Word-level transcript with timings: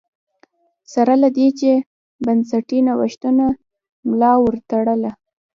سره 0.93 1.13
له 1.23 1.29
دې 1.37 1.47
چې 1.59 1.71
بنسټي 2.25 2.79
نوښتونو 2.87 3.45
ملا 4.09 4.33
ور 4.43 4.55
وتړله 4.61 5.11